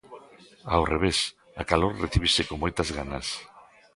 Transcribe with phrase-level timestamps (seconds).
[0.73, 1.19] Ao revés,
[1.61, 3.27] a calor recíbese con moitas ganas.